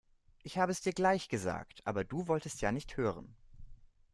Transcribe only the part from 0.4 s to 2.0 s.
Ich habe es dir gleich gesagt,